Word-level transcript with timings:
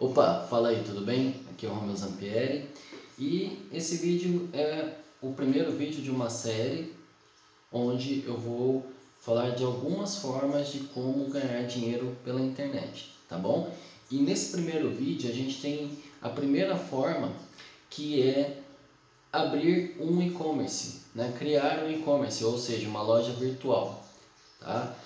Opa, 0.00 0.46
fala 0.48 0.70
aí, 0.70 0.82
tudo 0.82 1.02
bem? 1.02 1.34
Aqui 1.50 1.66
é 1.66 1.68
o 1.68 1.74
Romeu 1.74 1.94
Zampieri 1.94 2.70
e 3.18 3.68
esse 3.70 3.98
vídeo 3.98 4.48
é 4.50 4.94
o 5.20 5.34
primeiro 5.34 5.72
vídeo 5.72 6.00
de 6.00 6.10
uma 6.10 6.30
série 6.30 6.96
onde 7.70 8.24
eu 8.26 8.34
vou 8.34 8.86
falar 9.20 9.50
de 9.50 9.62
algumas 9.62 10.16
formas 10.16 10.72
de 10.72 10.78
como 10.84 11.28
ganhar 11.28 11.66
dinheiro 11.66 12.16
pela 12.24 12.40
internet, 12.40 13.14
tá 13.28 13.36
bom? 13.36 13.70
E 14.10 14.16
nesse 14.16 14.52
primeiro 14.52 14.88
vídeo 14.88 15.30
a 15.30 15.34
gente 15.34 15.60
tem 15.60 15.98
a 16.22 16.30
primeira 16.30 16.78
forma 16.78 17.30
que 17.90 18.22
é 18.22 18.58
abrir 19.30 19.98
um 20.00 20.22
e-commerce, 20.22 21.02
né? 21.14 21.30
criar 21.38 21.84
um 21.84 21.90
e-commerce, 21.90 22.42
ou 22.42 22.56
seja, 22.56 22.88
uma 22.88 23.02
loja 23.02 23.32
virtual. 23.32 24.02
Tá? 24.60 24.96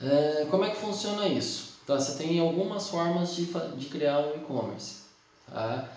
É, 0.00 0.46
como 0.48 0.64
é 0.64 0.70
que 0.70 0.76
funciona 0.76 1.26
isso? 1.26 1.73
Tá, 1.86 1.98
você 1.98 2.16
tem 2.16 2.38
algumas 2.38 2.88
formas 2.88 3.34
de, 3.34 3.46
de 3.46 3.86
criar 3.86 4.20
um 4.20 4.36
e-commerce. 4.36 5.02
Tá? 5.46 5.90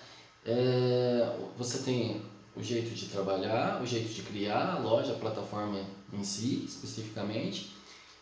É, 0.45 1.35
você 1.57 1.79
tem 1.79 2.21
o 2.55 2.63
jeito 2.63 2.93
de 2.93 3.05
trabalhar, 3.05 3.81
o 3.81 3.85
jeito 3.85 4.13
de 4.13 4.21
criar 4.23 4.75
a 4.75 4.79
loja, 4.79 5.13
a 5.13 5.17
plataforma 5.17 5.79
em 6.11 6.23
si, 6.23 6.65
especificamente, 6.65 7.75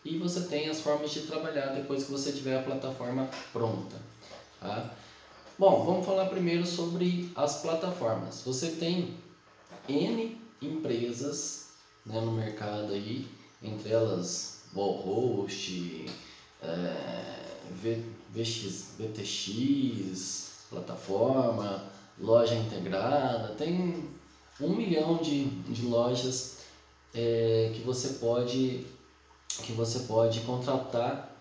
e 0.04 0.18
você 0.18 0.42
tem 0.42 0.70
as 0.70 0.82
formas 0.82 1.12
de 1.12 1.22
trabalhar 1.22 1.68
depois 1.68 2.04
que 2.04 2.12
você 2.12 2.32
tiver 2.32 2.60
a 2.60 2.64
plataforma 2.64 3.28
pronta. 3.52 3.96
Tá? 4.60 4.94
Bom, 5.58 5.86
vamos 5.86 6.06
falar 6.06 6.26
primeiro 6.26 6.66
sobre 6.66 7.32
as 7.36 7.62
plataformas. 7.62 8.44
Você 8.46 8.72
tem 8.72 9.16
N 9.88 10.38
empresas 10.62 11.70
né, 12.06 12.20
no 12.20 12.32
mercado 12.32 12.94
aí, 12.94 13.28
entre 13.64 13.92
elas 13.92 14.64
Wallhost, 14.76 16.06
é, 16.62 17.45
VX, 17.72 18.96
VTX, 19.00 20.68
plataforma, 20.70 21.84
loja 22.20 22.56
integrada, 22.56 23.54
tem 23.56 24.10
um 24.60 24.70
milhão 24.70 25.18
de, 25.18 25.46
de 25.46 25.86
lojas 25.86 26.60
é, 27.14 27.72
que 27.74 27.82
você 27.82 28.20
pode 28.20 28.86
que 29.64 29.72
você 29.72 30.00
pode 30.00 30.42
contratar 30.42 31.34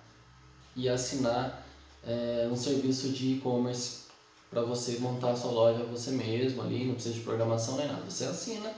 e 0.76 0.88
assinar 0.88 1.66
é, 2.06 2.48
um 2.50 2.56
serviço 2.56 3.08
de 3.08 3.34
e-commerce 3.34 4.04
para 4.50 4.62
você 4.62 4.98
montar 4.98 5.30
a 5.32 5.36
sua 5.36 5.50
loja 5.50 5.82
você 5.84 6.12
mesmo 6.12 6.62
ali, 6.62 6.84
não 6.84 6.94
precisa 6.94 7.14
de 7.14 7.22
programação 7.22 7.76
nem 7.76 7.88
nada. 7.88 8.08
Você 8.08 8.24
assina 8.24 8.72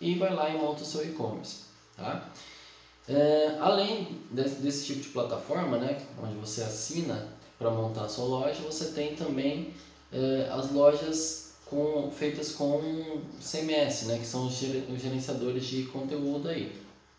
e 0.00 0.14
vai 0.16 0.34
lá 0.34 0.50
e 0.50 0.58
monta 0.58 0.82
o 0.82 0.86
seu 0.86 1.02
e-commerce. 1.04 1.60
Tá? 1.96 2.28
É, 3.08 3.56
além 3.60 4.20
desse, 4.30 4.56
desse, 4.56 4.86
tipo 4.86 5.00
de 5.00 5.08
plataforma, 5.08 5.76
né, 5.78 6.00
onde 6.22 6.34
você 6.34 6.62
assina 6.62 7.28
para 7.58 7.70
montar 7.70 8.04
a 8.04 8.08
sua 8.08 8.24
loja, 8.24 8.60
você 8.62 8.92
tem 8.92 9.16
também 9.16 9.74
é, 10.12 10.48
as 10.52 10.70
lojas 10.70 11.54
com, 11.66 12.10
feitas 12.10 12.52
com 12.52 13.22
CMS, 13.40 14.06
né, 14.06 14.18
que 14.18 14.26
são 14.26 14.46
os 14.46 14.54
gerenciadores 14.54 15.64
de 15.64 15.84
conteúdo 15.84 16.48
aí. 16.48 16.72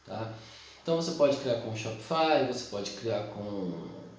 Tá? 0.06 0.34
Então 0.82 0.96
você 0.96 1.12
pode 1.12 1.38
criar 1.38 1.62
com 1.62 1.76
Shopify, 1.76 2.46
você 2.48 2.70
pode 2.70 2.92
criar 2.92 3.28
com 3.28 3.72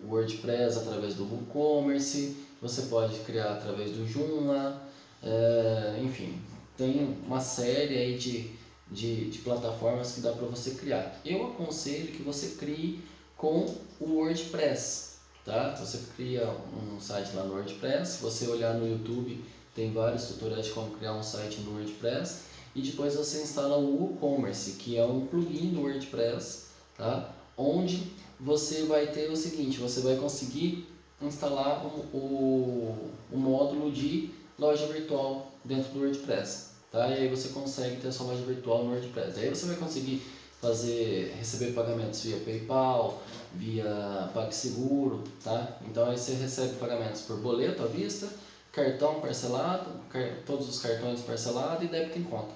WordPress 0.06 0.78
através 0.78 1.14
do 1.14 1.24
WooCommerce, 1.24 2.36
você 2.60 2.82
pode 2.82 3.18
criar 3.20 3.52
através 3.52 3.90
do 3.92 4.06
Joomla, 4.06 4.82
é, 5.22 6.00
enfim, 6.02 6.38
tem 6.76 7.16
uma 7.26 7.40
série 7.40 7.96
aí 7.96 8.18
de, 8.18 8.50
de, 8.94 9.28
de 9.28 9.38
plataformas 9.38 10.12
que 10.12 10.20
dá 10.20 10.32
para 10.32 10.46
você 10.46 10.72
criar. 10.72 11.20
Eu 11.24 11.48
aconselho 11.48 12.12
que 12.12 12.22
você 12.22 12.56
crie 12.58 13.02
com 13.36 13.66
o 14.00 14.14
WordPress, 14.14 15.16
tá? 15.44 15.74
Você 15.74 15.98
cria 16.16 16.48
um 16.48 17.00
site 17.00 17.34
lá 17.34 17.42
no 17.42 17.54
WordPress, 17.54 18.22
você 18.22 18.46
olhar 18.46 18.74
no 18.74 18.88
YouTube 18.88 19.44
tem 19.74 19.92
vários 19.92 20.28
tutoriais 20.28 20.66
de 20.66 20.72
como 20.72 20.92
criar 20.92 21.14
um 21.14 21.22
site 21.22 21.60
no 21.62 21.72
WordPress 21.72 22.42
e 22.74 22.80
depois 22.80 23.16
você 23.16 23.42
instala 23.42 23.76
o 23.76 24.02
WooCommerce, 24.02 24.72
que 24.72 24.96
é 24.96 25.04
um 25.04 25.26
plugin 25.26 25.70
do 25.74 25.82
WordPress, 25.82 26.66
tá? 26.96 27.34
Onde 27.56 28.12
você 28.38 28.84
vai 28.84 29.08
ter 29.08 29.30
o 29.30 29.36
seguinte, 29.36 29.78
você 29.78 30.00
vai 30.00 30.16
conseguir 30.16 30.86
instalar 31.20 31.84
o, 31.84 32.16
o, 32.16 33.10
o 33.32 33.36
módulo 33.36 33.90
de 33.90 34.30
loja 34.58 34.86
virtual 34.86 35.52
dentro 35.64 35.92
do 35.92 36.00
WordPress, 36.00 36.73
tá? 36.94 37.08
E 37.08 37.14
aí 37.14 37.28
você 37.28 37.48
consegue 37.48 37.96
ter 37.96 38.06
a 38.08 38.12
sua 38.12 38.28
loja 38.28 38.44
virtual 38.44 38.84
no 38.84 38.92
WordPress. 38.92 39.40
Aí 39.40 39.48
você 39.50 39.66
vai 39.66 39.76
conseguir 39.76 40.22
fazer 40.62 41.34
receber 41.36 41.72
pagamentos 41.72 42.22
via 42.22 42.36
PayPal, 42.38 43.20
via 43.52 44.30
PagSeguro, 44.32 45.24
tá? 45.42 45.76
Então 45.82 46.08
aí 46.08 46.16
você 46.16 46.34
recebe 46.34 46.76
pagamentos 46.76 47.22
por 47.22 47.36
boleto 47.38 47.82
à 47.82 47.86
vista, 47.86 48.28
cartão 48.70 49.20
parcelado, 49.20 49.90
car 50.08 50.36
todos 50.46 50.68
os 50.68 50.80
cartões 50.80 51.20
parcelados 51.20 51.84
e 51.84 51.88
débito 51.88 52.20
em 52.20 52.22
conta. 52.22 52.54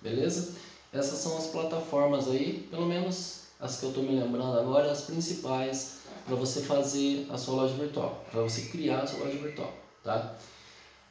Beleza? 0.00 0.54
Essas 0.90 1.18
são 1.18 1.36
as 1.36 1.48
plataformas 1.48 2.28
aí, 2.28 2.66
pelo 2.70 2.86
menos 2.86 3.42
as 3.60 3.78
que 3.78 3.84
eu 3.84 3.90
estou 3.90 4.02
me 4.02 4.18
lembrando 4.18 4.58
agora, 4.58 4.90
as 4.90 5.02
principais 5.02 5.98
para 6.26 6.34
você 6.36 6.62
fazer 6.62 7.26
a 7.30 7.36
sua 7.36 7.54
loja 7.54 7.74
virtual, 7.74 8.24
para 8.30 8.40
você 8.40 8.62
criar 8.62 9.00
a 9.00 9.06
sua 9.06 9.26
loja 9.26 9.38
virtual, 9.38 9.72
tá? 10.02 10.36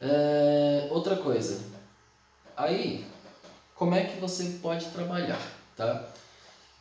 É, 0.02 0.88
outra 0.92 1.16
coisa, 1.16 1.73
aí, 2.56 3.06
como 3.76 3.96
é 3.96 4.06
que 4.06 4.20
você 4.20 4.60
pode 4.62 4.86
trabalhar, 4.88 5.42
tá? 5.76 6.10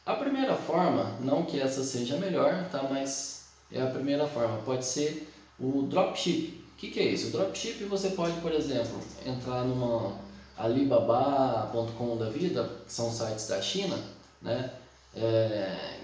A 0.04 0.14
primeira 0.14 0.56
forma, 0.56 1.16
não 1.20 1.44
que 1.44 1.60
essa 1.60 1.84
seja 1.84 2.16
melhor, 2.16 2.68
tá? 2.70 2.82
Mas 2.90 3.46
é 3.70 3.80
a 3.80 3.86
primeira 3.86 4.26
forma, 4.26 4.58
pode 4.58 4.84
ser 4.84 5.32
o 5.58 5.82
dropship. 5.82 6.62
O 6.72 6.76
que, 6.76 6.90
que 6.90 7.00
é 7.00 7.04
isso? 7.04 7.28
O 7.28 7.30
dropship 7.30 7.84
você 7.84 8.10
pode, 8.10 8.40
por 8.40 8.52
exemplo, 8.52 9.00
entrar 9.24 9.64
numa 9.64 10.16
Alibaba.com 10.56 12.16
da 12.16 12.28
vida, 12.28 12.68
que 12.84 12.92
são 12.92 13.10
sites 13.12 13.46
da 13.48 13.62
China, 13.62 13.96
né? 14.40 14.70
É, 15.14 15.98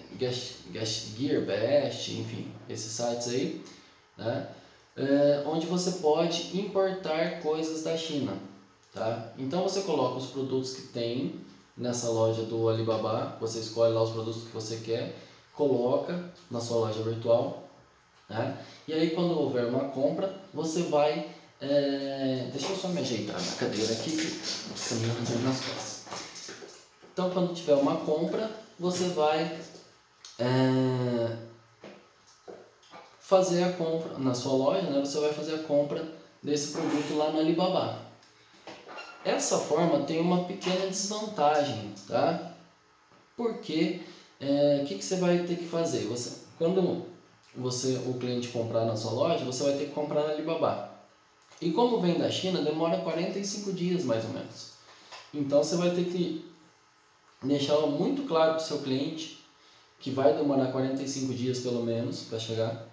GearBest, 1.17 2.13
enfim, 2.13 2.53
esses 2.69 2.93
sites 2.93 3.29
aí, 3.29 3.65
né? 4.17 4.49
É, 4.97 5.43
onde 5.47 5.67
você 5.67 5.93
pode 6.01 6.59
importar 6.59 7.41
coisas 7.41 7.83
da 7.83 7.97
China, 7.97 8.37
tá? 8.93 9.33
Então 9.39 9.63
você 9.63 9.83
coloca 9.83 10.19
os 10.19 10.31
produtos 10.31 10.75
que 10.75 10.83
tem 10.89 11.41
nessa 11.77 12.09
loja 12.09 12.43
do 12.43 12.69
Alibaba, 12.69 13.37
você 13.41 13.61
escolhe 13.61 13.93
lá 13.93 14.03
os 14.03 14.11
produtos 14.11 14.45
que 14.45 14.53
você 14.53 14.77
quer, 14.79 15.17
coloca 15.55 16.33
na 16.51 16.61
sua 16.61 16.79
loja 16.79 17.03
virtual, 17.03 17.69
né? 18.29 18.59
E 18.87 18.93
aí 18.93 19.11
quando 19.11 19.39
houver 19.39 19.67
uma 19.67 19.85
compra, 19.91 20.35
você 20.53 20.83
vai 20.83 21.35
é... 21.61 22.49
Deixa 22.53 22.69
eu 22.69 22.77
só 22.77 22.89
me 22.89 23.01
ajeitar 23.01 23.41
na 23.41 23.53
cadeira 23.57 23.93
aqui, 23.93 24.13
que 24.13 25.45
nas 25.45 25.61
costas. 25.61 25.99
Então, 27.13 27.31
quando 27.31 27.55
tiver 27.55 27.75
uma 27.75 27.97
compra, 27.97 28.49
você 28.79 29.09
vai 29.09 29.59
é, 30.39 31.37
fazer 33.19 33.65
a 33.65 33.73
compra 33.73 34.17
na 34.19 34.33
sua 34.33 34.53
loja, 34.53 34.83
né? 34.83 35.01
Você 35.01 35.19
vai 35.19 35.33
fazer 35.33 35.57
a 35.57 35.63
compra 35.65 36.07
desse 36.41 36.73
produto 36.73 37.17
lá 37.17 37.33
no 37.33 37.41
Alibaba. 37.41 38.08
Essa 39.29 39.59
forma 39.59 40.05
tem 40.05 40.19
uma 40.21 40.45
pequena 40.45 40.87
desvantagem, 40.87 41.93
tá? 42.07 42.55
Porque 43.37 44.01
é, 44.41 44.81
o 44.83 44.87
que, 44.87 44.95
que 44.95 45.05
você 45.05 45.17
vai 45.17 45.41
ter 45.41 45.57
que 45.57 45.67
fazer? 45.67 46.07
Você, 46.07 46.47
quando 46.57 47.05
você 47.55 48.01
o 48.07 48.15
cliente 48.15 48.49
comprar 48.49 48.87
na 48.87 48.97
sua 48.97 49.13
loja, 49.13 49.45
você 49.45 49.65
vai 49.65 49.73
ter 49.75 49.85
que 49.85 49.93
comprar 49.93 50.23
no 50.23 50.31
Alibaba. 50.31 50.91
E 51.61 51.71
como 51.73 52.01
vem 52.01 52.19
da 52.19 52.31
China, 52.31 52.63
demora 52.63 53.03
45 53.03 53.71
dias 53.75 54.03
mais 54.03 54.25
ou 54.25 54.31
menos. 54.31 54.73
Então 55.35 55.63
você 55.63 55.77
vai 55.77 55.91
ter 55.91 56.05
que 56.05 56.51
deixar 57.43 57.77
muito 57.83 58.27
claro 58.27 58.55
para 58.55 58.63
o 58.63 58.67
seu 58.67 58.79
cliente 58.79 59.45
que 60.01 60.11
vai 60.11 60.35
demorar 60.35 60.73
45 60.73 61.35
dias 61.35 61.59
pelo 61.59 61.85
menos 61.85 62.23
para 62.23 62.39
chegar, 62.39 62.89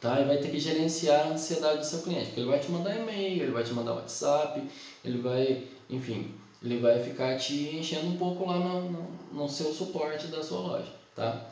tá? 0.00 0.20
E 0.20 0.24
vai 0.24 0.38
ter 0.38 0.50
que 0.50 0.60
gerenciar 0.60 1.26
a 1.26 1.30
ansiedade 1.30 1.78
do 1.78 1.84
seu 1.84 2.00
cliente, 2.00 2.26
porque 2.26 2.40
ele 2.40 2.50
vai 2.50 2.58
te 2.58 2.70
mandar 2.70 2.96
e-mail, 2.96 3.42
ele 3.42 3.52
vai 3.52 3.64
te 3.64 3.72
mandar 3.72 3.94
WhatsApp, 3.94 4.62
ele 5.04 5.18
vai, 5.18 5.64
enfim, 5.90 6.34
ele 6.62 6.78
vai 6.78 7.02
ficar 7.02 7.36
te 7.36 7.76
enchendo 7.76 8.08
um 8.08 8.16
pouco 8.16 8.46
lá 8.46 8.58
no, 8.58 8.90
no, 8.90 9.08
no 9.32 9.48
seu 9.48 9.72
suporte 9.72 10.26
da 10.28 10.42
sua 10.42 10.60
loja, 10.60 10.92
tá? 11.14 11.48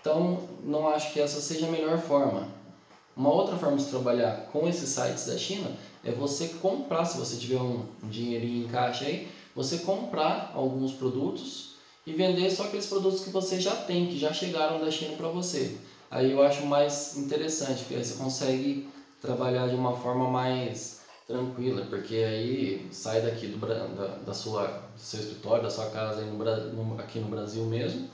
Então, 0.00 0.48
não 0.64 0.88
acho 0.88 1.12
que 1.12 1.20
essa 1.20 1.40
seja 1.40 1.66
a 1.66 1.70
melhor 1.70 1.98
forma. 1.98 2.48
Uma 3.16 3.30
outra 3.30 3.56
forma 3.56 3.76
de 3.76 3.84
trabalhar 3.84 4.48
com 4.50 4.66
esses 4.66 4.88
sites 4.88 5.26
da 5.26 5.36
China 5.36 5.70
é 6.02 6.10
você 6.10 6.48
comprar, 6.60 7.04
se 7.04 7.18
você 7.18 7.36
tiver 7.36 7.60
um, 7.60 7.84
dinheirinho 8.04 8.64
em 8.64 8.68
caixa 8.68 9.04
aí, 9.04 9.28
você 9.54 9.78
comprar 9.78 10.52
alguns 10.54 10.92
produtos 10.92 11.74
e 12.06 12.12
vender 12.12 12.50
só 12.50 12.64
aqueles 12.64 12.86
produtos 12.86 13.20
que 13.22 13.30
você 13.30 13.60
já 13.60 13.76
tem, 13.76 14.06
que 14.06 14.18
já 14.18 14.32
chegaram 14.32 14.80
da 14.80 14.90
China 14.90 15.16
para 15.16 15.28
você. 15.28 15.76
Aí 16.10 16.32
eu 16.32 16.42
acho 16.42 16.66
mais 16.66 17.16
interessante, 17.16 17.80
porque 17.80 17.94
aí 17.94 18.04
você 18.04 18.14
consegue 18.14 18.88
trabalhar 19.20 19.68
de 19.68 19.76
uma 19.76 19.96
forma 19.96 20.28
mais 20.28 21.00
tranquila, 21.26 21.86
porque 21.86 22.16
aí 22.16 22.88
sai 22.90 23.22
daqui 23.22 23.46
do, 23.46 23.58
da, 23.64 24.06
da 24.26 24.34
sua, 24.34 24.66
do 24.66 25.00
seu 25.00 25.20
escritório, 25.20 25.62
da 25.62 25.70
sua 25.70 25.88
casa 25.90 26.22
no, 26.22 26.36
no, 26.36 27.00
aqui 27.00 27.20
no 27.20 27.28
Brasil 27.28 27.64
mesmo, 27.66 28.10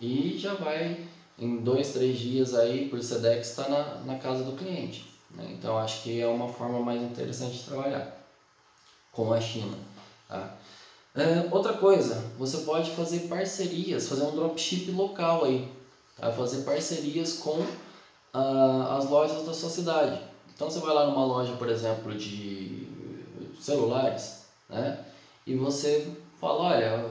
e 0.00 0.36
já 0.36 0.54
vai 0.54 1.06
em 1.38 1.58
dois, 1.58 1.92
três 1.92 2.18
dias 2.18 2.54
aí 2.54 2.88
por 2.88 3.00
Sedex 3.00 3.50
está 3.50 3.68
na, 3.68 3.94
na 4.04 4.18
casa 4.18 4.42
do 4.42 4.56
cliente, 4.56 5.08
Né? 5.30 5.50
Então 5.52 5.78
acho 5.78 6.02
que 6.02 6.20
é 6.20 6.26
uma 6.26 6.48
forma 6.48 6.80
mais 6.80 7.00
interessante 7.00 7.58
de 7.58 7.64
trabalhar 7.64 8.18
com 9.12 9.32
a 9.32 9.40
China. 9.40 9.76
Tá? 10.28 10.56
É, 11.14 11.48
outra 11.52 11.74
coisa, 11.74 12.32
você 12.36 12.58
pode 12.58 12.90
fazer 12.90 13.28
parcerias, 13.28 14.08
fazer 14.08 14.22
um 14.22 14.34
dropship 14.34 14.90
local 14.90 15.44
aí, 15.44 15.68
tá? 16.20 16.30
fazer 16.32 16.62
parcerias 16.62 17.34
com 17.34 17.64
ah, 18.32 18.96
as 18.98 19.08
lojas 19.08 19.46
da 19.46 19.54
sua 19.54 19.70
cidade. 19.70 20.20
Então 20.54 20.70
você 20.70 20.80
vai 20.80 20.94
lá 20.94 21.06
numa 21.06 21.24
loja, 21.24 21.52
por 21.52 21.68
exemplo, 21.68 22.14
de 22.14 22.88
celulares, 23.60 24.44
né? 24.68 25.04
E 25.46 25.54
você 25.54 26.12
fala, 26.40 26.74
olha, 26.74 27.04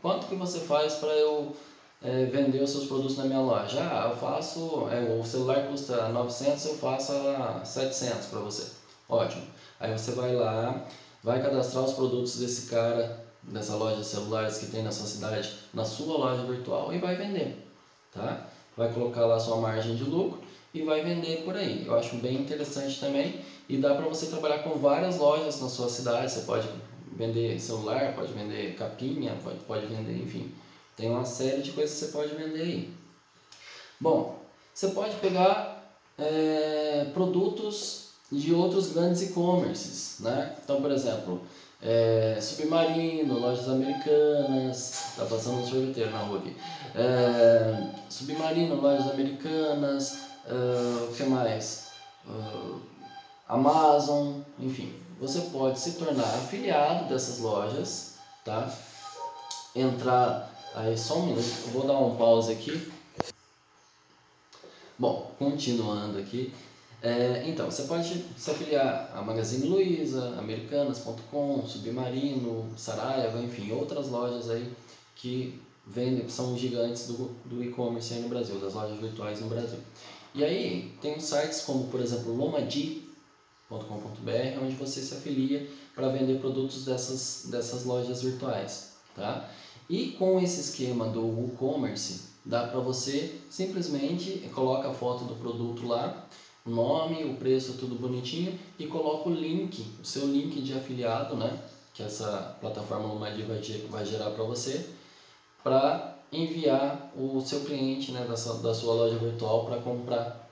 quanto 0.00 0.26
que 0.26 0.34
você 0.34 0.60
faz 0.60 0.94
para 0.94 1.08
eu 1.10 1.54
é, 2.02 2.26
vender 2.26 2.62
os 2.62 2.70
seus 2.70 2.86
produtos 2.86 3.16
na 3.16 3.24
minha 3.24 3.40
loja? 3.40 3.80
Ah, 3.80 4.08
eu 4.10 4.16
faço, 4.16 4.88
é, 4.90 5.18
o 5.18 5.24
celular 5.24 5.66
custa 5.68 6.08
900, 6.08 6.64
eu 6.66 6.74
faço 6.76 7.12
a 7.12 7.64
700 7.64 8.26
para 8.26 8.40
você. 8.40 8.70
Ótimo. 9.08 9.46
Aí 9.80 9.92
você 9.92 10.12
vai 10.12 10.34
lá, 10.34 10.84
vai 11.24 11.42
cadastrar 11.42 11.84
os 11.84 11.94
produtos 11.94 12.38
desse 12.38 12.68
cara, 12.68 13.24
dessa 13.42 13.74
loja 13.74 13.96
de 13.96 14.04
celulares 14.06 14.58
que 14.58 14.66
tem 14.66 14.82
na 14.82 14.92
sua 14.92 15.06
cidade, 15.06 15.52
na 15.74 15.84
sua 15.84 16.18
loja 16.18 16.42
virtual 16.44 16.92
e 16.92 16.98
vai 16.98 17.16
vender, 17.16 17.66
tá? 18.12 18.46
Vai 18.76 18.92
colocar 18.92 19.26
lá 19.26 19.38
sua 19.38 19.56
margem 19.56 19.96
de 19.96 20.04
lucro 20.04 20.40
e 20.72 20.82
vai 20.82 21.02
vender 21.02 21.42
por 21.44 21.56
aí. 21.56 21.84
Eu 21.86 21.94
acho 21.98 22.16
bem 22.16 22.36
interessante 22.36 22.98
também 23.00 23.40
e 23.68 23.76
dá 23.78 23.94
para 23.94 24.06
você 24.06 24.26
trabalhar 24.26 24.58
com 24.58 24.78
várias 24.78 25.18
lojas 25.18 25.60
na 25.60 25.68
sua 25.68 25.88
cidade. 25.88 26.30
Você 26.30 26.40
pode 26.42 26.68
vender 27.16 27.60
celular, 27.60 28.14
pode 28.14 28.32
vender 28.32 28.74
capinha, 28.76 29.36
pode, 29.42 29.58
pode 29.60 29.86
vender, 29.86 30.16
enfim. 30.22 30.52
Tem 30.96 31.10
uma 31.10 31.24
série 31.24 31.62
de 31.62 31.72
coisas 31.72 31.98
que 31.98 32.06
você 32.06 32.12
pode 32.12 32.34
vender 32.34 32.62
aí. 32.62 32.90
Bom, 34.00 34.42
você 34.74 34.88
pode 34.88 35.14
pegar 35.16 35.96
é, 36.18 37.06
produtos 37.12 38.01
de 38.32 38.54
outros 38.54 38.92
grandes 38.92 39.22
e-commerces, 39.22 40.16
né? 40.20 40.56
Então, 40.64 40.80
por 40.80 40.90
exemplo, 40.90 41.42
é, 41.82 42.38
Submarino, 42.40 43.38
lojas 43.38 43.68
americanas, 43.68 45.12
tá 45.16 45.26
passando 45.26 45.58
um 45.58 45.66
sorveteiro 45.66 46.10
na 46.10 46.18
rua 46.20 46.38
aqui. 46.38 46.56
É, 46.94 47.90
Submarino, 48.08 48.80
lojas 48.80 49.10
americanas, 49.10 50.12
uh, 50.46 51.10
o 51.10 51.14
que 51.14 51.24
mais? 51.24 51.88
Uh, 52.26 52.80
Amazon, 53.46 54.40
enfim. 54.58 54.94
Você 55.20 55.42
pode 55.52 55.78
se 55.78 55.92
tornar 55.92 56.24
afiliado 56.24 57.08
dessas 57.08 57.38
lojas, 57.38 58.14
tá? 58.44 58.72
Entrar 59.76 60.50
aí 60.74 60.96
só 60.96 61.18
um 61.18 61.26
minuto, 61.26 61.46
eu 61.66 61.72
vou 61.72 61.86
dar 61.86 61.98
um 61.98 62.16
pause 62.16 62.50
aqui. 62.50 62.90
Bom, 64.98 65.32
continuando 65.38 66.18
aqui. 66.18 66.52
É, 67.02 67.42
então, 67.48 67.68
você 67.68 67.82
pode 67.82 68.24
se 68.38 68.50
afiliar 68.50 69.10
a 69.12 69.20
Magazine 69.22 69.66
Luiza, 69.66 70.36
Americanas.com, 70.38 71.66
Submarino, 71.66 72.70
Saraiva, 72.76 73.40
enfim, 73.40 73.72
outras 73.72 74.08
lojas 74.08 74.48
aí 74.48 74.72
que 75.16 75.60
vendem, 75.84 76.24
que 76.24 76.30
são 76.30 76.56
gigantes 76.56 77.08
do, 77.08 77.32
do 77.44 77.62
e-commerce 77.62 78.14
aí 78.14 78.20
no 78.20 78.28
Brasil, 78.28 78.60
das 78.60 78.74
lojas 78.74 79.00
virtuais 79.00 79.40
no 79.40 79.48
Brasil. 79.48 79.80
E 80.32 80.44
aí 80.44 80.94
tem 81.02 81.18
sites 81.18 81.62
como, 81.62 81.88
por 81.88 82.00
exemplo, 82.00 82.36
lomadi.com.br, 82.36 83.02
onde 84.62 84.76
você 84.76 85.00
se 85.02 85.14
afilia 85.14 85.68
para 85.96 86.08
vender 86.08 86.38
produtos 86.38 86.84
dessas, 86.84 87.46
dessas 87.50 87.84
lojas 87.84 88.22
virtuais. 88.22 88.92
Tá? 89.14 89.50
E 89.90 90.12
com 90.12 90.40
esse 90.40 90.60
esquema 90.60 91.08
do 91.08 91.20
WooCommerce, 91.20 92.30
dá 92.44 92.66
para 92.66 92.80
você 92.80 93.34
simplesmente 93.50 94.48
coloca 94.54 94.88
a 94.88 94.94
foto 94.94 95.24
do 95.24 95.34
produto 95.34 95.86
lá, 95.86 96.28
nome, 96.64 97.24
o 97.24 97.34
preço, 97.34 97.74
tudo 97.74 97.94
bonitinho 97.94 98.58
e 98.78 98.86
coloca 98.86 99.28
o 99.28 99.34
link, 99.34 99.84
o 100.00 100.04
seu 100.04 100.26
link 100.26 100.60
de 100.60 100.74
afiliado, 100.74 101.36
né? 101.36 101.58
Que 101.92 102.02
essa 102.02 102.56
plataforma 102.60 103.08
Lomadi 103.08 103.42
vai, 103.42 103.60
vai 103.90 104.04
gerar 104.04 104.30
para 104.30 104.44
você, 104.44 104.86
para 105.62 106.18
enviar 106.32 107.12
o 107.14 107.40
seu 107.42 107.60
cliente 107.60 108.10
né, 108.12 108.24
da, 108.26 108.36
sua, 108.36 108.54
da 108.62 108.72
sua 108.72 108.94
loja 108.94 109.18
virtual 109.18 109.66
para 109.66 109.76
comprar, 109.78 110.50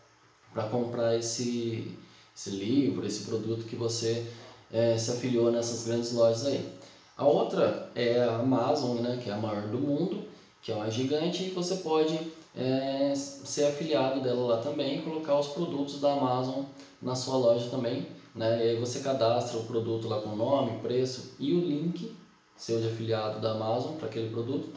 para 0.53 0.65
comprar 0.65 1.17
esse, 1.17 1.97
esse 2.37 2.51
livro, 2.51 3.07
esse 3.07 3.25
produto 3.25 3.65
que 3.65 3.77
você 3.77 4.27
é, 4.71 4.99
se 4.99 5.11
afiliou 5.11 5.51
nessas 5.51 5.87
grandes 5.87 6.13
lojas 6.13 6.47
aí. 6.47 6.69
A 7.17 7.25
outra 7.25 7.91
é 7.95 8.23
a 8.23 8.37
Amazon, 8.37 8.99
né, 8.99 9.19
que 9.23 9.31
é 9.31 9.33
a 9.33 9.39
maior 9.39 9.69
do 9.69 9.79
mundo, 9.79 10.25
que 10.63 10.71
é 10.71 10.75
uma 10.75 10.91
gigante, 10.91 11.45
e 11.45 11.51
você 11.51 11.77
pode 11.77 12.19
é, 12.57 13.13
ser 13.15 13.67
afiliado 13.67 14.21
dela 14.21 14.57
lá 14.57 14.63
também 14.63 14.99
e 14.99 15.03
colocar 15.03 15.39
os 15.39 15.49
produtos 15.49 16.01
da 16.01 16.13
Amazon 16.13 16.65
na 17.01 17.15
sua 17.15 17.37
loja 17.37 17.69
também. 17.71 18.07
Né? 18.35 18.59
E 18.59 18.71
aí 18.71 18.77
você 18.77 19.01
cadastra 19.01 19.59
o 19.59 19.65
produto 19.65 20.09
lá 20.09 20.21
com 20.21 20.37
nome, 20.37 20.79
preço 20.81 21.35
e 21.39 21.53
o 21.53 21.61
link 21.61 22.15
seu 22.57 22.79
de 22.79 22.89
afiliado 22.89 23.41
da 23.41 23.53
Amazon 23.53 23.95
para 23.95 24.09
aquele 24.09 24.29
produto 24.29 24.69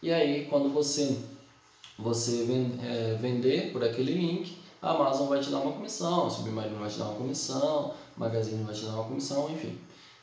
e 0.00 0.12
aí, 0.12 0.46
quando 0.46 0.72
você, 0.72 1.18
você 1.98 2.46
é, 2.80 3.18
vender 3.20 3.72
por 3.72 3.82
aquele 3.82 4.12
link, 4.12 4.56
a 4.80 4.90
Amazon 4.90 5.26
vai 5.26 5.40
te 5.40 5.50
dar 5.50 5.58
uma 5.58 5.72
comissão, 5.72 6.28
a 6.28 6.30
Submarino 6.30 6.78
vai 6.78 6.88
te 6.88 6.98
dar 6.98 7.06
uma 7.06 7.16
comissão, 7.16 7.94
o 8.16 8.20
Magazine 8.20 8.62
vai 8.62 8.72
te 8.72 8.84
dar 8.84 8.92
uma 8.92 9.04
comissão, 9.04 9.50
enfim. 9.50 9.76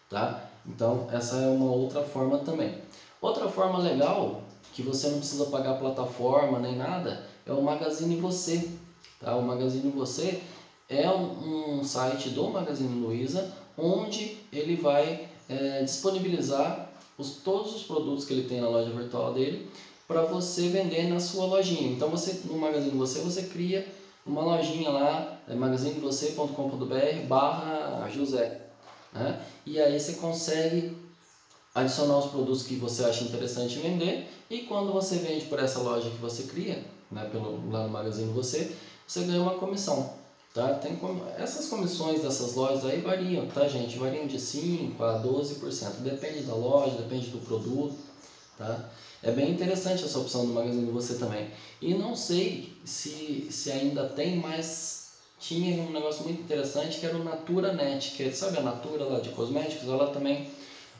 Tá? 0.09 0.49
Então, 0.65 1.09
essa 1.11 1.35
é 1.35 1.47
uma 1.47 1.69
outra 1.69 2.01
forma 2.01 2.37
também. 2.37 2.73
Outra 3.19 3.49
forma 3.49 3.79
legal, 3.79 4.43
que 4.75 4.81
você 4.81 5.07
não 5.07 5.19
precisa 5.19 5.45
pagar 5.45 5.79
plataforma 5.79 6.59
nem 6.59 6.75
nada, 6.75 7.25
é 7.45 7.53
o 7.53 7.61
Magazine 7.61 8.17
Você. 8.17 8.69
Tá? 9.21 9.33
O 9.37 9.41
Magazine 9.41 9.89
Você 9.91 10.41
é 10.89 11.09
um, 11.09 11.81
site 11.81 12.31
do 12.31 12.49
Magazine 12.49 12.99
Luiza, 12.99 13.53
onde 13.77 14.37
ele 14.51 14.75
vai 14.75 15.29
é, 15.47 15.81
disponibilizar 15.81 16.91
os, 17.17 17.37
todos 17.37 17.73
os 17.73 17.83
produtos 17.83 18.25
que 18.25 18.33
ele 18.33 18.49
tem 18.49 18.59
na 18.59 18.67
loja 18.67 18.89
virtual 18.89 19.33
dele 19.33 19.71
para 20.05 20.23
você 20.23 20.67
vender 20.67 21.07
na 21.07 21.21
sua 21.21 21.45
lojinha. 21.45 21.93
Então 21.93 22.09
você 22.09 22.41
no 22.43 22.57
Magazine 22.57 22.97
Você 22.97 23.21
você 23.21 23.43
cria 23.43 23.87
uma 24.25 24.41
lojinha 24.41 24.89
lá, 24.89 25.39
é 25.47 25.55
magazinevocê.com.br 25.55 27.27
barra 27.29 28.09
José. 28.13 28.59
Né? 29.13 29.41
E 29.65 29.79
aí 29.79 29.97
você 29.97 30.15
consegue 30.15 31.04
adicionar 31.75 32.17
os 32.19 32.31
produtos 32.31 32.63
que 32.63 32.75
você 32.75 33.03
acha 33.03 33.25
interessante 33.25 33.77
vender 33.79 34.27
e 34.49 34.59
quando 34.59 34.93
você 34.93 35.17
vende 35.17 35.45
por 35.45 35.59
essa 35.59 35.79
loja 35.79 36.09
que 36.09 36.17
você 36.17 36.43
cria, 36.43 36.81
né, 37.11 37.27
pelo, 37.29 37.69
lá 37.69 37.83
no 37.83 37.89
Magazine 37.89 38.31
Você, 38.33 38.71
você 39.05 39.23
ganha 39.25 39.41
uma 39.41 39.55
comissão. 39.55 40.13
Tá? 40.53 40.73
Tem. 40.75 40.97
Essas 41.37 41.67
comissões 41.67 42.21
dessas 42.21 42.55
lojas 42.55 42.85
aí 42.85 43.01
variam, 43.01 43.45
tá 43.47 43.67
gente? 43.67 43.97
Variam 43.97 44.25
de 44.25 44.37
5% 44.37 44.95
a 45.01 45.21
12%. 45.21 45.95
Depende 45.99 46.43
da 46.43 46.55
loja, 46.55 46.95
depende 46.95 47.27
do 47.27 47.39
produto. 47.39 47.97
Tá? 48.57 48.89
É 49.21 49.31
bem 49.31 49.51
interessante 49.51 50.05
essa 50.05 50.17
opção 50.17 50.45
do 50.45 50.53
Magazine 50.53 50.89
Você 50.91 51.15
também. 51.15 51.49
E 51.81 51.93
não 51.93 52.15
sei 52.15 52.73
se, 52.85 53.49
se 53.51 53.69
ainda 53.69 54.07
tem, 54.07 54.37
mas 54.37 55.15
tinha 55.37 55.83
um 55.83 55.91
negócio 55.91 56.23
muito 56.23 56.41
interessante 56.41 56.99
que 56.99 57.05
era 57.05 57.17
o 57.17 57.23
Natura 57.23 57.73
Net, 57.73 58.11
que 58.11 58.23
é, 58.23 58.31
sabe 58.31 58.57
a 58.57 58.61
Natura 58.61 59.03
lá 59.03 59.19
de 59.19 59.29
cosméticos? 59.29 59.89
Ela 59.89 60.07
também 60.07 60.47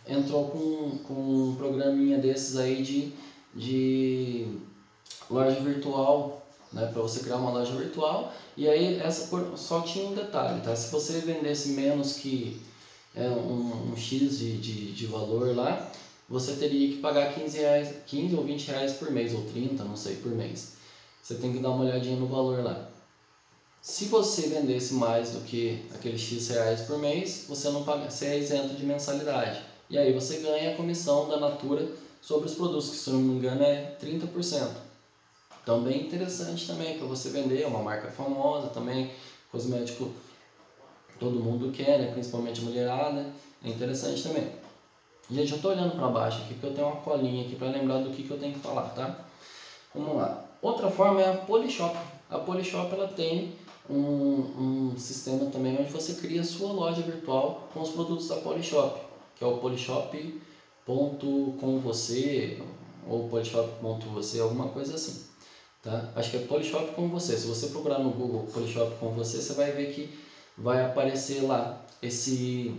entrou 0.08 0.50
com, 0.50 0.98
com 1.00 1.14
um 1.14 1.56
programinha 1.56 2.18
desses 2.18 2.58
aí 2.58 2.82
de, 2.84 3.12
de 3.54 4.48
loja 5.30 5.60
virtual 5.60 6.46
né, 6.72 6.88
para 6.92 7.02
você 7.02 7.22
criar 7.22 7.38
uma 7.38 7.52
loja 7.52 7.74
virtual. 7.74 8.34
E 8.56 8.68
aí 8.68 9.00
essa 9.00 9.30
só 9.56 9.82
tinha 9.82 10.06
um 10.06 10.14
detalhe, 10.14 10.62
tá? 10.62 10.76
Se 10.76 10.92
você 10.92 11.20
vendesse 11.20 11.70
menos 11.70 12.14
que 12.14 12.62
é, 13.16 13.28
um, 13.28 13.92
um 13.92 13.98
X 13.98 14.38
de, 14.38 14.58
de, 14.58 14.92
de 14.92 15.06
valor 15.08 15.56
lá, 15.56 15.92
você 16.28 16.54
teria 16.54 16.90
que 16.90 16.98
pagar 16.98 17.34
15, 17.34 17.58
reais, 17.58 17.96
15 18.08 18.36
ou 18.36 18.44
20 18.44 18.68
reais 18.68 18.94
por 18.94 19.12
mês, 19.12 19.34
ou 19.34 19.44
30, 19.44 19.84
não 19.84 19.96
sei, 19.96 20.16
por 20.18 20.32
mês. 20.32 20.74
Você 21.22 21.36
tem 21.36 21.54
que 21.54 21.60
dar 21.60 21.70
uma 21.70 21.86
olhadinha 21.86 22.18
no 22.18 22.28
valor 22.28 22.64
lá. 22.64 22.90
Se 23.82 24.06
você 24.06 24.48
vendesse 24.48 24.96
mais 24.96 25.32
do 25.32 25.42
que 25.42 25.86
aqueles 25.94 26.20
X 26.20 26.50
reais 26.50 26.82
por 26.82 26.98
mês, 26.98 27.46
você 27.48 27.70
não 27.70 27.84
paga, 27.84 28.10
você 28.10 28.26
é 28.26 28.40
isento 28.40 28.74
de 28.74 28.84
mensalidade. 28.84 29.62
E 29.90 29.98
aí 29.98 30.14
você 30.14 30.38
ganha 30.38 30.72
a 30.72 30.76
comissão 30.76 31.28
da 31.28 31.38
Natura 31.38 31.88
sobre 32.22 32.48
os 32.48 32.56
produtos, 32.56 32.90
que 32.90 32.96
se 32.96 33.10
não 33.12 33.20
me 33.20 33.36
engano 33.36 33.64
é 33.64 33.96
30%. 34.02 34.70
Então, 35.62 35.82
bem 35.82 36.06
interessante 36.06 36.68
também 36.68 36.98
para 36.98 37.08
você 37.08 37.30
vender, 37.30 37.62
é 37.64 37.68
uma 37.68 37.82
marca 37.82 38.10
famosa 38.10 38.70
também, 38.70 39.12
cosmético 39.52 40.12
todo 41.20 41.40
mundo 41.40 41.72
quer, 41.72 42.00
né? 42.00 42.12
principalmente 42.12 42.62
mulherada, 42.62 43.28
é 43.64 43.70
interessante 43.70 44.24
também. 44.24 44.48
Gente, 45.30 45.52
eu 45.52 45.56
estou 45.56 45.72
olhando 45.72 45.96
para 45.96 46.08
baixo 46.08 46.42
aqui 46.44 46.54
porque 46.54 46.68
eu 46.68 46.74
tenho 46.74 46.88
uma 46.88 46.98
colinha 46.98 47.46
aqui 47.46 47.56
para 47.56 47.70
lembrar 47.70 48.00
do 48.00 48.12
que, 48.12 48.24
que 48.24 48.30
eu 48.30 48.38
tenho 48.38 48.54
que 48.54 48.60
falar, 48.60 48.90
tá? 48.90 49.26
Vamos 49.94 50.18
lá. 50.18 50.46
Outra 50.62 50.92
forma 50.92 51.22
é 51.22 51.32
a 51.32 51.38
Polishop. 51.38 51.98
A 52.30 52.38
Polishop 52.38 52.94
ela 52.94 53.08
tem 53.08 53.54
um, 53.90 53.96
um 53.96 54.94
sistema 54.98 55.50
também 55.50 55.78
onde 55.80 55.92
você 55.92 56.14
cria 56.16 56.42
a 56.42 56.44
sua 56.44 56.72
loja 56.72 57.02
virtual 57.02 57.70
com 57.74 57.82
os 57.82 57.90
produtos 57.90 58.28
da 58.28 58.36
Polishop, 58.36 59.00
que 59.36 59.44
é 59.44 59.48
o 59.48 59.58
polishop.com 59.58 61.80
você 61.80 62.64
ou 63.08 63.30
polishop.você, 63.30 64.40
alguma 64.40 64.70
coisa 64.70 64.96
assim. 64.96 65.36
Tá? 65.86 66.10
Acho 66.16 66.32
que 66.32 66.38
é 66.38 66.40
Polishop 66.40 66.96
com 66.96 67.08
você. 67.10 67.38
Se 67.38 67.46
você 67.46 67.68
procurar 67.68 68.00
no 68.00 68.10
Google 68.10 68.48
Polishop 68.52 68.96
com 68.96 69.12
você, 69.12 69.40
você 69.40 69.54
vai 69.54 69.72
ver 69.72 69.94
que 69.94 70.10
vai 70.58 70.84
aparecer 70.84 71.44
lá 71.44 71.86
esse, 72.02 72.76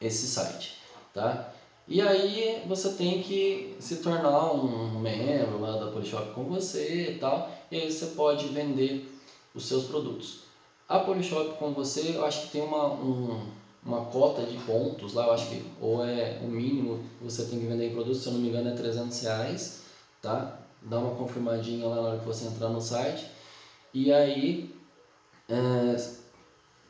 esse 0.00 0.28
site, 0.28 0.78
tá? 1.12 1.52
E 1.88 2.00
aí 2.00 2.62
você 2.68 2.92
tem 2.92 3.24
que 3.24 3.74
se 3.80 3.96
tornar 3.96 4.52
um 4.52 5.00
membro 5.00 5.60
lá 5.60 5.78
da 5.78 5.90
Polishop 5.90 6.32
com 6.32 6.44
você 6.44 7.10
e 7.10 7.18
tal, 7.18 7.50
e 7.72 7.76
aí 7.76 7.90
você 7.90 8.06
pode 8.14 8.46
vender 8.48 9.12
os 9.52 9.66
seus 9.66 9.86
produtos. 9.86 10.42
A 10.88 11.00
Polishop 11.00 11.58
com 11.58 11.72
você, 11.72 12.14
eu 12.14 12.24
acho 12.24 12.42
que 12.42 12.52
tem 12.52 12.62
uma, 12.62 12.92
um, 12.92 13.48
uma 13.84 14.04
cota 14.06 14.42
de 14.42 14.56
pontos 14.58 15.14
lá, 15.14 15.26
eu 15.26 15.32
acho 15.32 15.48
que 15.48 15.64
ou 15.80 16.04
é 16.04 16.38
o 16.42 16.46
mínimo 16.46 17.04
você 17.20 17.44
tem 17.46 17.58
que 17.58 17.66
vender 17.66 17.88
em 17.88 17.94
produtos, 17.94 18.22
se 18.22 18.28
eu 18.28 18.34
não 18.34 18.40
me 18.40 18.48
engano 18.48 18.70
é 18.70 18.74
300 18.74 19.20
reais, 19.22 19.80
tá? 20.20 20.60
Dá 20.82 20.98
uma 20.98 21.16
confirmadinha 21.16 21.86
lá 21.86 21.96
na 21.96 22.02
hora 22.02 22.18
que 22.18 22.26
você 22.26 22.46
entrar 22.46 22.68
no 22.68 22.80
site. 22.80 23.26
E 23.92 24.12
aí, 24.12 24.74
é, 25.48 25.96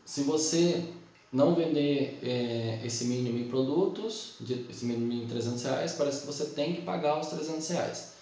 se 0.05 0.23
você 0.23 0.85
não 1.33 1.55
vender 1.55 2.19
é, 2.23 2.81
esse 2.85 3.07
mínimo 3.07 3.39
em 3.39 3.49
produtos, 3.49 4.35
de, 4.41 4.67
esse 4.71 4.85
mínimo 4.85 5.13
em 5.13 5.27
300 5.27 5.63
reais, 5.63 5.93
parece 5.93 6.21
que 6.21 6.27
você 6.27 6.47
tem 6.47 6.75
que 6.75 6.83
pagar 6.83 7.19
os 7.19 7.29
300 7.29 7.69
reais, 7.69 8.13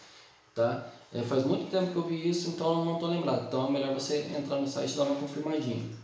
tá? 0.55 0.87
É, 1.13 1.23
faz 1.23 1.45
muito 1.45 1.69
tempo 1.71 1.91
que 1.91 1.97
eu 1.97 2.07
vi 2.07 2.29
isso, 2.29 2.51
então 2.51 2.79
eu 2.79 2.85
não 2.85 2.95
estou 2.95 3.09
lembrado. 3.09 3.49
Então 3.49 3.67
é 3.67 3.71
melhor 3.71 3.95
você 3.95 4.31
entrar 4.37 4.57
no 4.57 4.69
site 4.69 4.93
e 4.93 4.97
dar 4.97 5.05
uma 5.05 5.21
confirmadinha. 5.21 6.00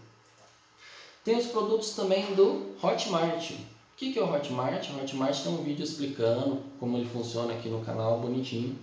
Tem 1.27 1.37
os 1.37 1.47
produtos 1.47 1.91
também 1.97 2.37
do 2.37 2.77
Hotmart. 2.81 3.51
O 3.51 3.57
que, 3.97 4.17
é 4.17 4.23
o 4.23 4.33
Hotmart? 4.33 4.89
O 4.91 5.03
Hotmart 5.03 5.43
tem 5.43 5.53
um 5.53 5.61
vídeo 5.65 5.83
explicando 5.83 6.63
como 6.79 6.97
ele 6.97 7.09
funciona 7.09 7.53
aqui 7.53 7.69
no 7.69 7.85
canal, 7.85 8.21
bonitinho. 8.21 8.79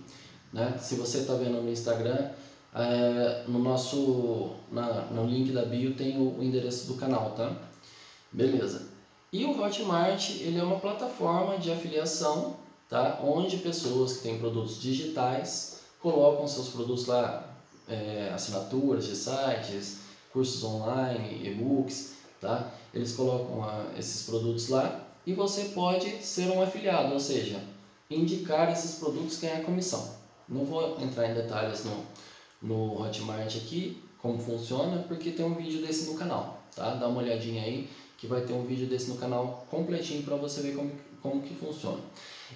Né? 0.52 0.76
Se 0.78 0.96
você 0.96 1.20
está 1.20 1.32
vendo 1.36 1.62
no 1.62 1.72
Instagram, 1.72 2.32
é, 2.74 3.44
no 3.48 3.58
nosso 3.60 4.50
na, 4.70 5.06
no 5.06 5.26
link 5.26 5.52
da 5.52 5.64
bio 5.64 5.94
tem 5.94 6.18
o, 6.18 6.38
o 6.38 6.44
endereço 6.44 6.86
do 6.86 6.98
canal, 6.98 7.30
tá? 7.30 7.50
Beleza. 8.30 8.88
E 9.32 9.46
o 9.46 9.58
Hotmart 9.58 10.28
ele 10.40 10.58
é 10.58 10.62
uma 10.62 10.78
plataforma 10.78 11.56
de 11.56 11.72
afiliação, 11.72 12.56
tá? 12.90 13.20
Onde 13.24 13.56
pessoas 13.56 14.18
que 14.18 14.22
têm 14.24 14.38
produtos 14.38 14.78
digitais 14.78 15.80
colocam 15.98 16.46
seus 16.46 16.68
produtos 16.68 17.06
lá, 17.06 17.56
é, 17.88 18.30
assinaturas 18.34 19.06
de 19.06 19.16
sites, 19.16 20.00
cursos 20.30 20.62
online, 20.62 21.40
e-books, 21.42 22.12
tá? 22.44 22.70
Eles 22.92 23.12
colocam 23.12 23.64
a, 23.64 23.98
esses 23.98 24.26
produtos 24.26 24.68
lá 24.68 25.00
e 25.26 25.32
você 25.32 25.64
pode 25.74 26.22
ser 26.22 26.50
um 26.50 26.62
afiliado, 26.62 27.14
ou 27.14 27.18
seja, 27.18 27.58
indicar 28.10 28.70
esses 28.70 28.96
produtos 28.96 29.40
ganhar 29.40 29.62
comissão. 29.62 30.14
Não 30.46 30.64
vou 30.64 31.00
entrar 31.00 31.30
em 31.30 31.34
detalhes 31.34 31.84
no, 31.84 32.04
no 32.60 33.00
Hotmart 33.00 33.56
aqui, 33.56 34.02
como 34.20 34.38
funciona, 34.38 35.02
porque 35.08 35.30
tem 35.30 35.44
um 35.44 35.54
vídeo 35.54 35.84
desse 35.84 36.10
no 36.10 36.18
canal, 36.18 36.62
tá? 36.76 36.94
Dá 36.94 37.08
uma 37.08 37.22
olhadinha 37.22 37.62
aí 37.62 37.88
que 38.18 38.26
vai 38.26 38.42
ter 38.42 38.52
um 38.52 38.64
vídeo 38.64 38.86
desse 38.86 39.08
no 39.08 39.16
canal 39.16 39.66
completinho 39.70 40.22
para 40.22 40.36
você 40.36 40.60
ver 40.60 40.74
como, 40.74 40.92
como 41.22 41.42
que 41.42 41.54
funciona. 41.54 42.00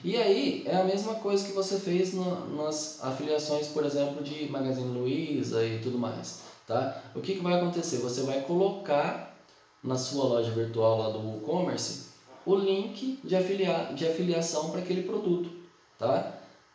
E 0.04 0.16
aí 0.16 0.64
é 0.66 0.76
a 0.76 0.84
mesma 0.84 1.14
coisa 1.14 1.46
que 1.46 1.52
você 1.52 1.78
fez 1.78 2.12
nas 2.12 3.02
afiliações, 3.02 3.68
por 3.68 3.84
exemplo, 3.84 4.22
de 4.22 4.50
Magazine 4.50 4.96
Luiza 4.96 5.64
e 5.64 5.78
tudo 5.80 5.98
mais, 5.98 6.42
tá? 6.66 7.02
O 7.14 7.20
que, 7.20 7.36
que 7.36 7.42
vai 7.42 7.54
acontecer? 7.54 7.96
Você 7.98 8.22
vai 8.22 8.42
colocar 8.42 9.37
na 9.82 9.96
sua 9.96 10.24
loja 10.24 10.50
virtual 10.50 10.98
lá 10.98 11.10
do 11.10 11.18
WooCommerce 11.18 12.08
o 12.48 12.56
link 12.56 13.20
de, 13.22 13.36
afilia 13.36 13.92
de 13.94 14.06
afiliação 14.06 14.70
para 14.70 14.80
aquele 14.80 15.02
produto, 15.02 15.50
tá? 15.98 16.32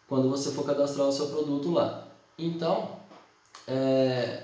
Quando 0.07 0.29
você 0.29 0.51
for 0.51 0.63
cadastrar 0.63 1.07
o 1.07 1.11
seu 1.11 1.29
produto 1.29 1.71
lá. 1.71 2.07
Então, 2.37 2.99
é, 3.67 4.43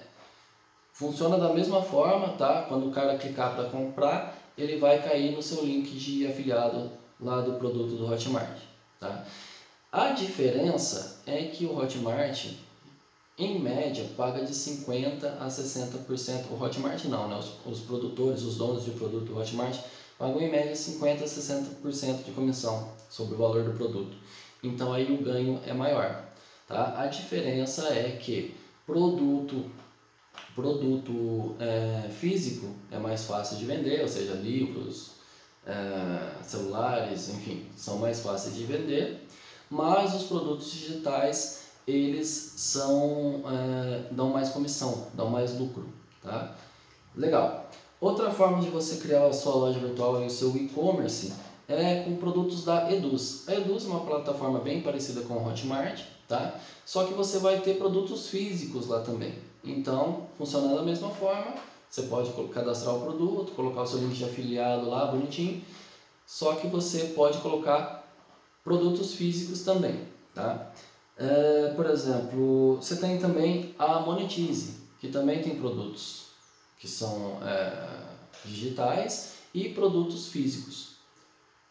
funciona 0.91 1.37
da 1.37 1.53
mesma 1.53 1.83
forma, 1.83 2.29
tá? 2.29 2.63
Quando 2.63 2.87
o 2.87 2.91
cara 2.91 3.15
clicar 3.19 3.55
para 3.55 3.69
comprar, 3.69 4.35
ele 4.57 4.79
vai 4.79 5.03
cair 5.03 5.31
no 5.31 5.41
seu 5.43 5.63
link 5.63 5.91
de 5.91 6.25
afiliado 6.25 6.89
lá 7.19 7.41
do 7.41 7.53
produto 7.53 7.95
do 7.95 8.11
Hotmart, 8.11 8.57
tá? 8.99 9.23
A 9.91 10.09
diferença 10.09 11.21
é 11.27 11.43
que 11.43 11.65
o 11.65 11.77
Hotmart, 11.77 12.53
em 13.39 13.57
média, 13.59 14.05
paga 14.17 14.45
de 14.45 14.53
50% 14.53 15.23
a 15.39 15.47
60%. 15.47 16.51
O 16.51 16.61
Hotmart 16.61 17.05
não, 17.05 17.29
né? 17.29 17.37
Os, 17.37 17.53
os 17.65 17.79
produtores, 17.85 18.43
os 18.43 18.57
donos 18.57 18.83
de 18.83 18.91
produto 18.91 19.25
do 19.25 19.37
Hotmart, 19.39 19.79
pagam 20.17 20.41
em 20.41 20.51
média 20.51 20.73
50% 20.73 21.21
a 21.21 21.25
60% 21.25 22.23
de 22.25 22.31
comissão 22.31 22.91
sobre 23.09 23.35
o 23.35 23.37
valor 23.37 23.63
do 23.63 23.71
produto. 23.71 24.17
Então 24.61 24.91
aí 24.91 25.11
o 25.11 25.23
ganho 25.23 25.61
é 25.65 25.73
maior. 25.73 26.25
Tá? 26.67 27.01
A 27.01 27.07
diferença 27.07 27.87
é 27.93 28.11
que 28.21 28.53
produto 28.85 29.71
produto 30.55 31.55
é, 31.59 32.09
físico 32.09 32.67
é 32.91 32.97
mais 32.97 33.23
fácil 33.23 33.57
de 33.57 33.65
vender, 33.65 34.01
ou 34.01 34.07
seja, 34.07 34.33
livros, 34.33 35.11
é, 35.65 36.43
celulares, 36.43 37.29
enfim, 37.29 37.65
são 37.75 37.97
mais 37.97 38.19
fáceis 38.19 38.55
de 38.55 38.63
vender, 38.63 39.25
mas 39.69 40.13
os 40.13 40.23
produtos 40.23 40.71
digitais 40.71 41.68
eles 41.89 42.53
são 42.57 43.41
é, 43.45 44.03
dão 44.11 44.29
mais 44.29 44.49
comissão, 44.49 45.07
dão 45.13 45.29
mais 45.29 45.57
lucro, 45.59 45.85
tá? 46.21 46.55
Legal. 47.15 47.69
Outra 47.99 48.31
forma 48.31 48.61
de 48.61 48.69
você 48.69 48.97
criar 48.97 49.25
a 49.25 49.33
sua 49.33 49.55
loja 49.55 49.79
virtual 49.79 50.21
e 50.23 50.27
o 50.27 50.29
seu 50.29 50.55
e-commerce 50.55 51.33
é 51.67 52.03
com 52.03 52.15
produtos 52.15 52.63
da 52.63 52.91
Eduz. 52.91 53.43
A 53.47 53.55
Eduz 53.55 53.85
é 53.85 53.87
uma 53.87 54.01
plataforma 54.01 54.59
bem 54.59 54.81
parecida 54.81 55.21
com 55.21 55.35
o 55.35 55.47
Hotmart, 55.47 56.01
tá? 56.27 56.55
Só 56.85 57.03
que 57.03 57.13
você 57.13 57.39
vai 57.39 57.59
ter 57.59 57.77
produtos 57.77 58.27
físicos 58.27 58.87
lá 58.87 59.01
também. 59.01 59.33
Então, 59.63 60.27
funciona 60.37 60.75
da 60.75 60.81
mesma 60.81 61.09
forma, 61.09 61.53
você 61.89 62.03
pode 62.03 62.31
cadastrar 62.53 62.95
o 62.95 63.01
produto, 63.01 63.51
colocar 63.51 63.81
o 63.81 63.87
seu 63.87 63.99
link 63.99 64.13
de 64.13 64.23
afiliado 64.23 64.89
lá, 64.89 65.07
bonitinho, 65.07 65.61
só 66.25 66.53
que 66.53 66.67
você 66.67 67.05
pode 67.15 67.39
colocar 67.39 68.07
produtos 68.63 69.13
físicos 69.13 69.63
também, 69.63 70.07
tá? 70.33 70.71
É, 71.19 71.73
por 71.75 71.85
exemplo, 71.85 72.77
você 72.77 72.95
tem 72.95 73.19
também 73.19 73.75
a 73.77 73.99
Monetize, 73.99 74.75
que 75.01 75.09
também 75.09 75.41
tem 75.41 75.59
produtos 75.59 76.29
que 76.79 76.87
são 76.87 77.37
é, 77.43 78.05
digitais 78.45 79.33
e 79.53 79.67
produtos 79.67 80.29
físicos, 80.29 80.95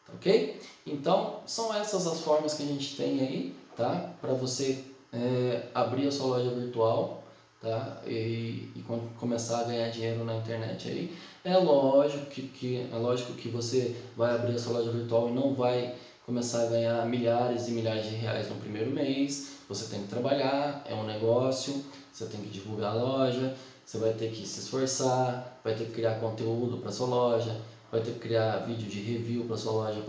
tá 0.07 0.12
ok? 0.12 0.61
Então, 0.87 1.40
são 1.47 1.75
essas 1.75 2.07
as 2.07 2.21
formas 2.21 2.55
que 2.55 2.62
a 2.62 2.67
gente 2.67 2.95
tem 2.95 3.21
aí, 3.21 3.57
tá? 3.75 4.12
Para 4.21 4.35
você 4.35 4.85
é, 5.11 5.62
abrir 5.75 6.07
a 6.07 6.12
sua 6.12 6.26
loja 6.37 6.50
virtual, 6.50 7.25
tá? 7.62 8.02
E, 8.07 8.71
e 8.76 8.85
começar 9.19 9.61
a 9.61 9.64
ganhar 9.64 9.88
dinheiro 9.88 10.25
na 10.25 10.37
internet 10.37 10.88
aí. 10.88 11.17
É 11.43 11.57
lógico 11.57 12.26
que, 12.26 12.43
que, 12.43 12.88
é 12.93 12.97
lógico 12.97 13.33
que 13.33 13.49
você 13.49 13.97
vai 14.14 14.35
abrir 14.35 14.57
a 14.57 14.59
sua 14.59 14.75
loja 14.75 14.90
virtual 14.90 15.31
e 15.31 15.33
não 15.33 15.55
vai 15.55 15.95
começar 16.29 16.65
a 16.65 16.67
ganhar 16.67 17.07
milhares 17.07 17.69
e 17.69 17.71
milhares 17.71 18.05
de 18.05 18.15
reais 18.17 18.51
no 18.51 18.57
primeiro 18.57 18.91
mês. 18.91 19.53
Você 19.67 19.87
tem 19.87 20.03
que 20.03 20.09
trabalhar, 20.09 20.85
é 20.85 20.95
um 20.95 21.05
negócio, 21.05 21.83
você 22.13 22.27
tem 22.27 22.39
que 22.43 22.51
divulgar 22.51 22.91
a 22.91 23.03
loja, 23.03 23.57
você 23.83 23.97
vai 23.97 24.13
ter 24.13 24.31
que 24.31 24.47
se 24.47 24.61
esforçar, 24.61 25.59
vai 25.65 25.75
ter 25.75 25.87
que 25.87 25.93
criar 25.93 26.21
conteúdo 26.21 26.77
para 26.77 26.93
sua 26.93 27.07
loja, 27.07 27.59
vai 27.91 28.03
ter 28.03 28.11
que 28.11 28.19
criar 28.19 28.59
vídeo 28.67 28.91
de 28.91 29.01
review 29.01 29.45
para 29.47 29.57
sua 29.57 29.73
loja 29.73 30.03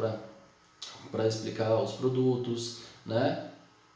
para 1.10 1.26
explicar 1.26 1.82
os 1.82 1.94
produtos, 1.94 2.80
né? 3.06 3.52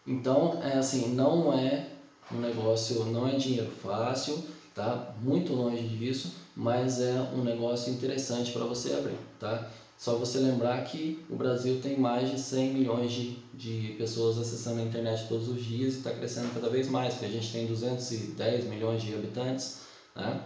Então, 0.07 0.61
é 0.63 0.77
assim, 0.77 1.09
não 1.09 1.51
é 1.51 1.87
um 2.31 2.37
negócio, 2.37 3.03
não 3.03 3.27
é 3.27 3.35
dinheiro 3.35 3.69
fácil, 3.69 4.41
tá? 4.73 5.13
Muito 5.21 5.51
longe 5.51 5.85
disso, 5.85 6.31
mas 6.55 7.01
é 7.01 7.13
um 7.33 7.43
negócio 7.43 7.91
interessante 7.91 8.51
para 8.51 8.65
você 8.65 8.93
abrir, 8.93 9.17
tá? 9.39 9.69
Só 9.97 10.15
você 10.15 10.39
lembrar 10.39 10.83
que 10.83 11.23
o 11.29 11.35
Brasil 11.35 11.79
tem 11.81 11.97
mais 11.97 12.29
de 12.29 12.39
100 12.39 12.73
milhões 12.73 13.11
de, 13.11 13.37
de 13.53 13.95
pessoas 13.97 14.37
acessando 14.37 14.81
a 14.81 14.83
internet 14.83 15.27
todos 15.29 15.47
os 15.47 15.63
dias 15.63 15.93
e 15.93 15.97
está 15.97 16.11
crescendo 16.11 16.53
cada 16.53 16.69
vez 16.69 16.89
mais, 16.89 17.13
porque 17.13 17.27
a 17.27 17.29
gente 17.29 17.51
tem 17.51 17.65
210 17.65 18.65
milhões 18.65 19.01
de 19.01 19.13
habitantes, 19.13 19.81
né? 20.15 20.41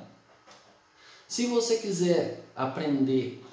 Se 1.27 1.47
você 1.47 1.77
quiser 1.77 2.43
aprender 2.55 3.43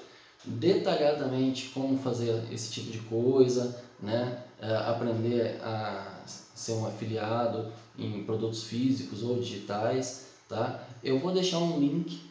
detalhadamente 0.45 1.69
como 1.73 1.97
fazer 1.97 2.43
esse 2.51 2.71
tipo 2.71 2.91
de 2.91 2.99
coisa, 2.99 3.83
né? 3.99 4.43
É, 4.61 4.73
aprender 4.75 5.59
a 5.61 6.21
ser 6.55 6.73
um 6.73 6.87
afiliado 6.87 7.71
em 7.97 8.23
produtos 8.23 8.63
físicos 8.63 9.23
ou 9.23 9.39
digitais, 9.39 10.27
tá? 10.47 10.87
Eu 11.03 11.19
vou 11.19 11.33
deixar 11.33 11.57
um 11.59 11.79
link 11.79 12.21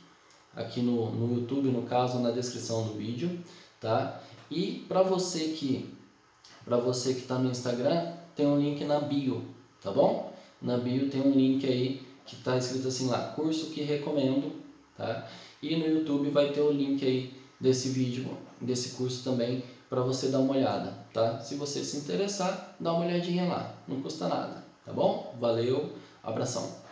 aqui 0.57 0.81
no, 0.81 1.11
no 1.11 1.35
YouTube, 1.35 1.69
no 1.69 1.83
caso, 1.83 2.19
na 2.19 2.31
descrição 2.31 2.87
do 2.87 2.95
vídeo, 2.95 3.39
tá? 3.81 4.21
E 4.51 4.85
para 4.89 5.03
você 5.03 5.49
que 5.49 5.95
para 6.65 6.79
você 6.79 7.13
que 7.13 7.21
está 7.21 7.39
no 7.39 7.51
Instagram, 7.51 8.13
tem 8.35 8.47
um 8.47 8.59
link 8.59 8.83
na 8.85 8.99
bio, 8.99 9.45
tá 9.83 9.91
bom? 9.91 10.33
Na 10.63 10.79
bio 10.79 11.11
tem 11.11 11.21
um 11.21 11.31
link 11.31 11.67
aí 11.67 12.01
que 12.25 12.37
está 12.37 12.57
escrito 12.57 12.89
assim 12.89 13.09
lá, 13.09 13.33
curso 13.37 13.67
que 13.67 13.83
recomendo, 13.83 14.53
tá? 14.97 15.29
E 15.63 15.77
no 15.77 15.87
YouTube 15.87 16.31
vai 16.31 16.53
ter 16.53 16.63
o 16.63 16.71
link 16.71 17.05
aí 17.05 17.35
desse 17.61 17.91
vídeo, 17.91 18.37
desse 18.61 18.97
curso 18.97 19.23
também 19.23 19.63
para 19.91 20.01
você 20.01 20.29
dar 20.29 20.39
uma 20.39 20.55
olhada, 20.55 20.93
tá? 21.13 21.39
Se 21.41 21.57
você 21.57 21.85
se 21.85 21.99
interessar, 21.99 22.75
dá 22.81 22.93
uma 22.93 23.05
olhadinha 23.05 23.45
lá, 23.45 23.75
não 23.87 24.01
custa 24.01 24.27
nada, 24.27 24.65
tá 24.85 24.93
bom? 24.93 25.37
Valeu, 25.39 25.93
abração. 26.23 26.84